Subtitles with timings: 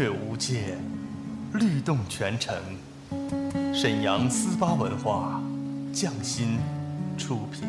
[0.00, 0.78] 却无界，
[1.52, 2.56] 律动全城。
[3.74, 5.42] 沈阳思巴文化，
[5.92, 6.58] 匠心
[7.18, 7.68] 出品。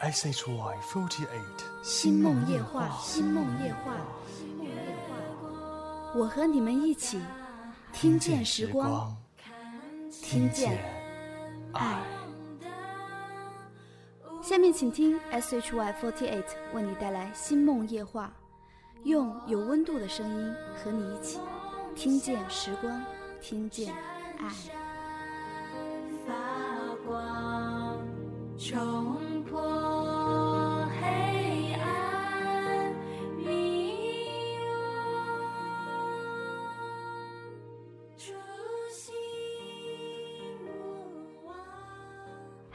[0.00, 3.96] S H Y forty eight，星梦夜话，星梦夜话，
[6.14, 7.20] 我和你们一起
[7.92, 9.16] 听见时光，
[10.22, 10.78] 听见
[11.72, 12.00] 爱。
[14.40, 18.32] 下面请听 S H Y forty eight 为你带来星梦夜话，
[19.02, 21.40] 用有温度的声音和你一起
[21.96, 23.02] 听见时光，
[23.40, 23.92] 听见
[24.38, 24.48] 爱。
[26.24, 26.32] 发
[27.04, 27.98] 光，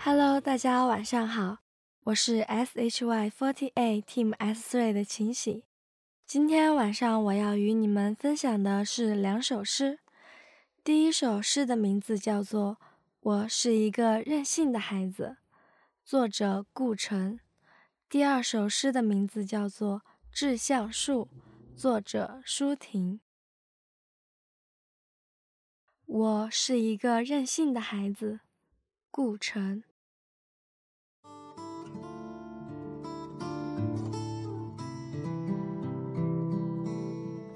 [0.05, 1.59] Hello，大家晚上好，
[2.03, 5.63] 我是 S H Y Forty Eight Team S Three 的秦喜。
[6.25, 9.99] 今天晚上我要与你们分享的是两首诗。
[10.83, 12.75] 第一首诗的名字叫做
[13.21, 15.37] 《我是一个任性的孩子》，
[16.03, 17.39] 作者顾城。
[18.09, 21.29] 第二首诗的名字叫做《志向树》，
[21.79, 23.21] 作者舒婷。
[26.05, 28.41] 我是一个任性的孩子，
[29.09, 29.81] 顾城。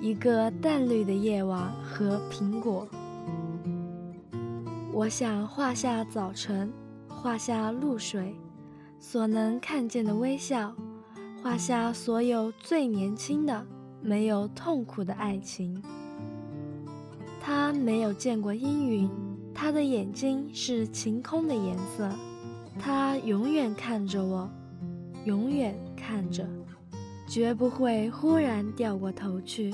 [0.00, 2.88] 一个淡绿的夜晚和苹果，
[4.94, 6.72] 我想画下早晨，
[7.06, 8.34] 画下露水，
[8.98, 10.74] 所能看见的微笑，
[11.42, 13.66] 画下所有最年轻的、
[14.00, 15.82] 没有痛苦的爱情。
[17.38, 19.10] 他没有见过阴云，
[19.52, 22.10] 他的眼睛是晴空的颜色，
[22.78, 24.48] 他永远看着我，
[25.26, 26.48] 永远看着。
[27.30, 29.72] 绝不会忽然掉过头去。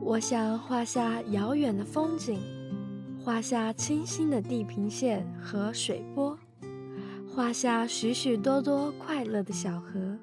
[0.00, 2.40] 我想画下遥远的风景，
[3.24, 6.36] 画下清新的地平线和水波，
[7.32, 10.18] 画下许许多多快乐的小河，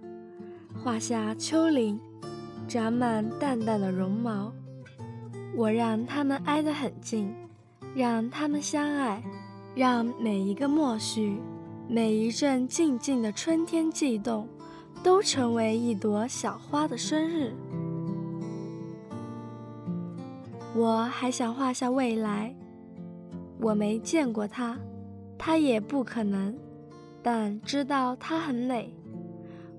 [0.83, 1.97] 画下丘陵，
[2.67, 4.51] 长满淡淡的绒毛。
[5.55, 7.33] 我让它们挨得很近，
[7.95, 9.23] 让它们相爱，
[9.75, 11.37] 让每一个默许，
[11.87, 14.45] 每一阵静静的春天悸动。
[15.03, 17.53] 都成为一朵小花的生日。
[20.75, 22.55] 我还想画下未来，
[23.59, 24.77] 我没见过它，
[25.37, 26.55] 它也不可能，
[27.21, 28.93] 但知道它很美。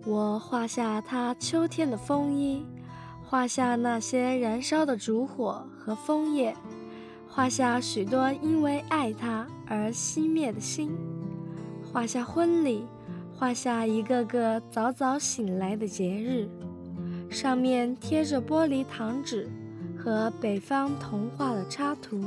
[0.05, 2.67] 我画下它秋天的风衣，
[3.25, 6.55] 画下那些燃烧的烛火和枫叶，
[7.29, 10.91] 画下许多因为爱它而熄灭的心，
[11.93, 12.85] 画下婚礼。
[13.43, 16.49] 画下一个个早早醒来的节日，
[17.29, 19.51] 上面贴着玻璃糖纸
[19.99, 22.23] 和北方童话的插图。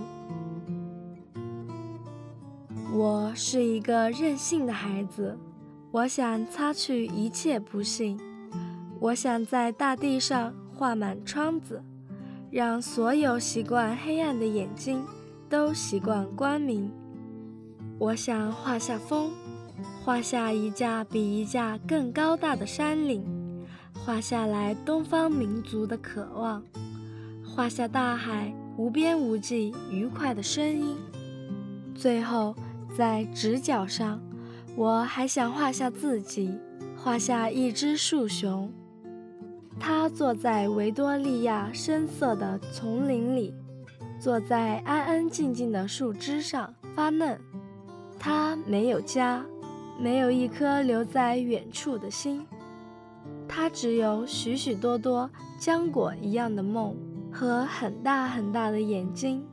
[2.94, 5.38] 我是一个任性的孩子，
[5.90, 8.20] 我想擦去一切不幸，
[9.00, 11.82] 我想在大地上画满窗子，
[12.52, 15.02] 让所有习惯黑暗的眼睛
[15.48, 16.92] 都习惯光明。
[17.98, 19.32] 我想画下风。
[20.06, 23.26] 画下一架比一架更高大的山岭，
[24.06, 26.62] 画下来东方民族的渴望，
[27.44, 30.96] 画下大海无边无际愉快的声音，
[31.96, 32.56] 最后，
[32.96, 34.22] 在直角上，
[34.76, 36.56] 我还想画下自己，
[36.96, 38.72] 画下一只树熊。
[39.80, 43.56] 它坐在维多利亚深色的丛林里，
[44.20, 47.42] 坐在安安静静的树枝上发嫩。
[48.20, 49.44] 它没有家，
[49.98, 52.46] 没有一颗留在远处的心。
[53.48, 56.96] 它只有许许多多浆果一样的梦
[57.32, 59.44] 和很大很大的眼睛。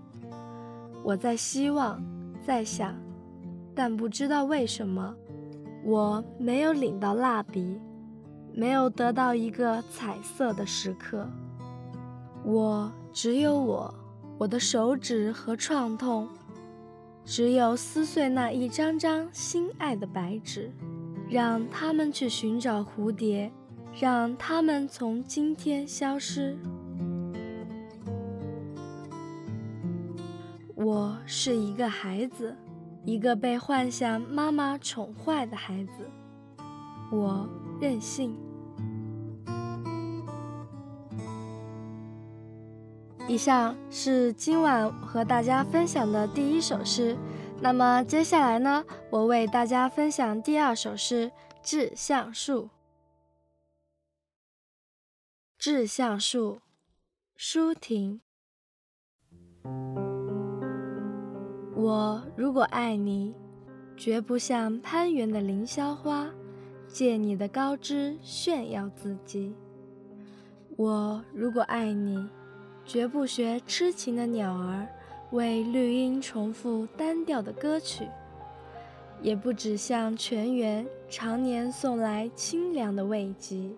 [1.03, 2.03] 我在希望，
[2.47, 2.95] 在想，
[3.75, 5.15] 但不知道为什么，
[5.85, 7.81] 我没有领到蜡笔。
[8.55, 11.27] 没有得到一个彩色的时刻，
[12.45, 13.95] 我只有我，
[14.37, 16.29] 我的手指和创痛，
[17.25, 20.71] 只有撕碎那一张张心爱的白纸，
[21.29, 23.51] 让他们去寻找蝴蝶，
[24.01, 26.57] 让他们从今天消失。
[30.75, 32.57] 我是一个孩子，
[33.05, 36.11] 一个被幻想妈妈宠坏的孩子，
[37.11, 37.49] 我。
[37.81, 38.37] 任性。
[43.33, 47.17] 以上是今晚和大家分享的第一首诗，
[47.63, 51.31] 那么接下来呢，我为大家分享第二首诗
[51.63, 52.65] 《致橡树》。
[55.57, 56.57] 《致橡树》，
[57.35, 58.21] 舒婷。
[61.75, 63.35] 我如果爱你，
[63.97, 66.29] 绝不像攀援的凌霄花。
[66.87, 69.55] 借你的高枝炫耀自己。
[70.77, 72.29] 我如果爱你，
[72.85, 74.87] 绝不学痴情的鸟儿，
[75.31, 78.05] 为绿荫重复单调的歌曲；
[79.21, 83.75] 也不只向泉源常年送来清凉的慰藉；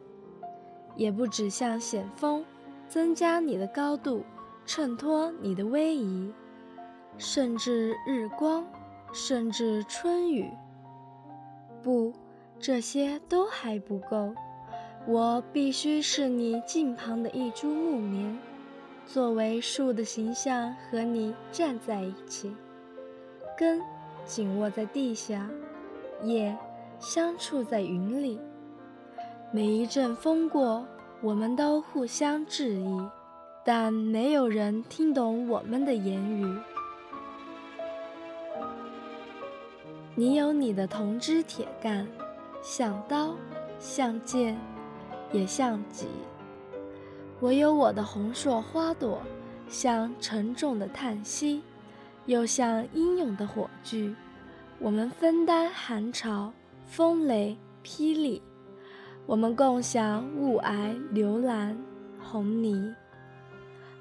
[0.97, 2.45] 也不只向险峰
[2.89, 4.25] 增加你的高度，
[4.65, 6.33] 衬托你的威仪；
[7.19, 8.67] 甚至日光，
[9.13, 10.51] 甚至春雨，
[11.83, 12.13] 不。
[12.61, 14.33] 这些都还不够，
[15.07, 18.39] 我必须是你近旁的一株木棉，
[19.07, 22.55] 作为树的形象和你站在一起，
[23.57, 23.81] 根
[24.25, 25.49] 紧握在地下，
[26.23, 26.57] 叶
[26.99, 28.41] 相触在云里。
[29.53, 30.87] 每一阵风过，
[31.21, 33.09] 我们都互相质疑，
[33.65, 36.59] 但没有人听懂我们的言语。
[40.17, 42.07] 你有你的铜枝铁干。
[42.67, 43.35] 像刀，
[43.79, 44.59] 像剑，
[45.33, 46.07] 也像戟。
[47.45, 49.21] 我有我的红硕花朵，
[49.69, 51.61] 像沉重的叹息，
[52.25, 54.17] 又像英勇的火炬。
[54.79, 56.51] 我们分担寒潮、
[56.87, 57.55] 风雷、
[57.85, 58.41] 霹雳，
[59.27, 61.77] 我们共享雾霭、流岚、
[62.19, 62.95] 红泥，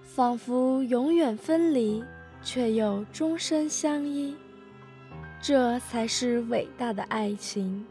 [0.03, 2.01] 仿佛永远分离，
[2.41, 4.33] 却又终身相依。
[5.41, 7.85] 这才是伟大的爱情。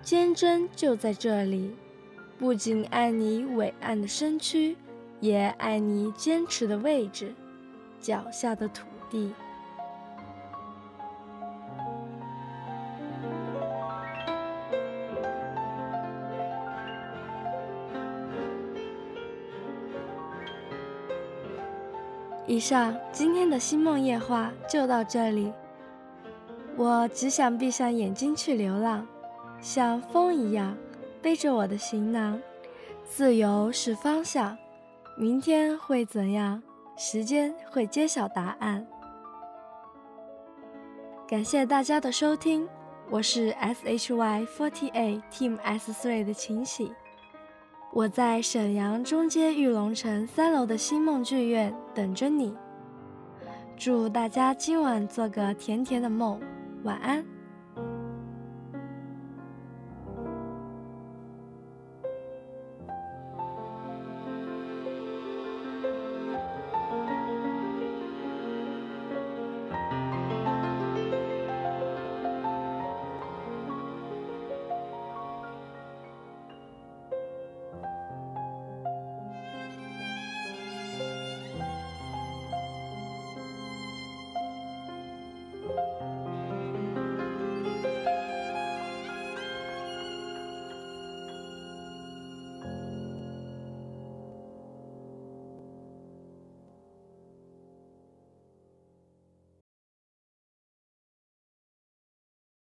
[0.00, 1.76] 坚贞就在这里，
[2.38, 4.76] 不仅爱你伟岸的身躯，
[5.20, 7.34] 也爱你坚持的位置，
[8.00, 9.32] 脚下的土地。
[22.48, 25.52] 以上今天的星梦夜话就到这里，
[26.76, 29.06] 我只想闭上眼睛去流浪。
[29.60, 30.76] 像风一样
[31.26, 32.40] 背着我的行囊，
[33.04, 34.56] 自由是方向。
[35.16, 36.62] 明天会怎样？
[36.96, 38.86] 时间会揭晓答案。
[41.26, 42.68] 感谢大家的收听，
[43.10, 46.92] 我是 S H Y Forty Eight Team S Three 的秦喜，
[47.92, 52.56] 我在沈阳中街玉龙城三楼的星梦剧院等着你。
[53.76, 56.40] 祝大家今晚做个甜甜的梦，
[56.84, 57.26] 晚安。